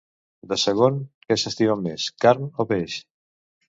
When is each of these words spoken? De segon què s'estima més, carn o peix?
De 0.53 0.57
segon 0.61 0.97
què 1.27 1.39
s'estima 1.43 1.79
més, 1.85 2.09
carn 2.27 2.53
o 2.67 2.71
peix? 2.77 3.03